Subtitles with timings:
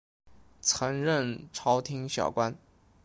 [0.61, 2.55] 曾任朝廷小官。